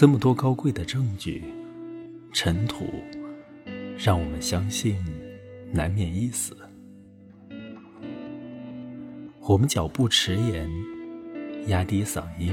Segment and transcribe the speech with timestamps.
[0.00, 1.42] 这么多高贵的证据，
[2.32, 2.86] 尘土
[3.98, 4.96] 让我们相信
[5.72, 6.56] 难免一死。
[9.40, 10.70] 我们脚步迟延，
[11.66, 12.52] 压低嗓音，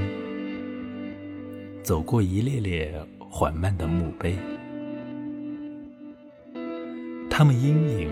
[1.84, 2.92] 走过一列列
[3.30, 4.36] 缓慢的墓碑，
[7.30, 8.10] 他们阴影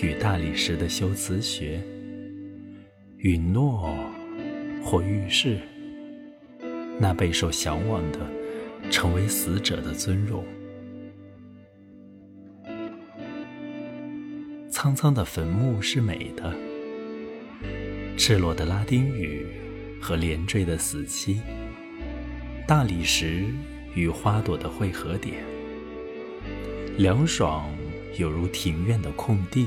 [0.00, 1.78] 与大理石的修辞学，
[3.18, 3.94] 允诺
[4.82, 5.58] 或预示
[6.98, 8.18] 那备受向往的
[8.92, 10.44] 成为死者的尊荣。
[14.70, 16.54] 苍苍的坟墓是美的。
[18.18, 19.46] 赤裸的拉丁语
[19.98, 21.40] 和连缀的死期，
[22.68, 23.46] 大理石
[23.94, 25.42] 与花朵的汇合点，
[26.98, 27.74] 凉爽
[28.18, 29.66] 有如庭院的空地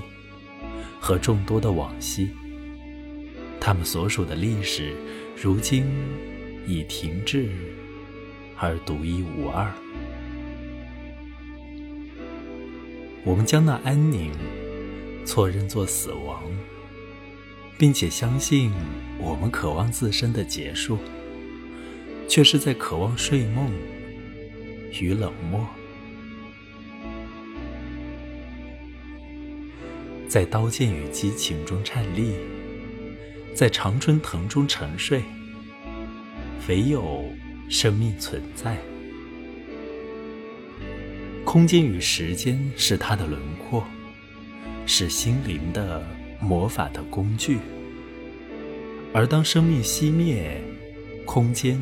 [0.99, 2.29] 和众多的往昔。
[3.59, 4.93] 他们所属的历史，
[5.35, 5.85] 如今
[6.67, 7.49] 已停滞
[8.57, 9.71] 而独一无二。
[13.23, 14.31] 我们将那安宁
[15.25, 16.43] 错认作死亡。
[17.77, 18.71] 并且相信，
[19.19, 20.97] 我们渴望自身的结束，
[22.27, 23.69] 却是在渴望睡梦
[25.01, 25.67] 与冷漠，
[30.29, 32.35] 在刀剑与激情中颤栗，
[33.53, 35.21] 在常春藤中沉睡。
[36.67, 37.25] 唯有
[37.69, 38.77] 生命存在，
[41.43, 43.83] 空间与时间是它的轮廓，
[44.85, 46.05] 是心灵的。
[46.41, 47.57] 魔法的工具，
[49.13, 50.61] 而当生命熄灭，
[51.25, 51.81] 空间、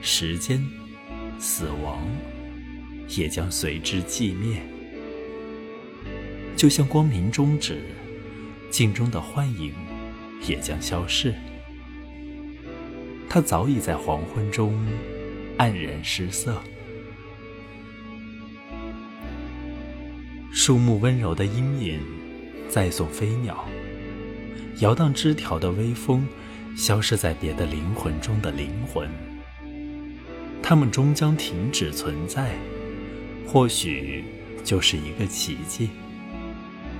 [0.00, 0.64] 时间、
[1.38, 2.00] 死亡
[3.08, 4.62] 也将随之寂灭。
[6.56, 7.82] 就像光明终止，
[8.70, 9.74] 镜中的幻影
[10.46, 11.34] 也将消逝。
[13.28, 14.72] 它早已在黄昏中
[15.58, 16.62] 黯然失色。
[20.50, 22.00] 树木温柔的阴影，
[22.68, 23.68] 再送飞鸟。
[24.80, 26.26] 摇荡枝条的微风，
[26.76, 29.10] 消失在别的灵魂中的灵魂，
[30.62, 32.54] 他们终将停止存在。
[33.46, 34.24] 或许
[34.62, 35.88] 就是一个奇迹，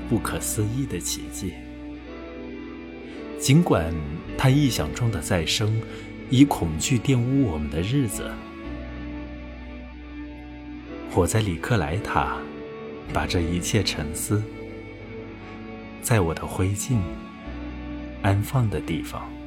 [0.09, 1.53] 不可思议的奇迹。
[3.38, 3.94] 尽管
[4.37, 5.81] 他臆想中的再生，
[6.31, 8.31] 以恐惧玷污我们的日子。
[11.15, 12.37] 我在里克莱塔，
[13.12, 14.43] 把这一切沉思，
[16.03, 16.99] 在我的灰烬。
[18.22, 19.38] 安放的地方。